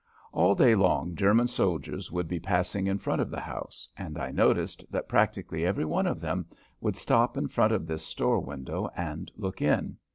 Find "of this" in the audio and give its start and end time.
7.71-8.03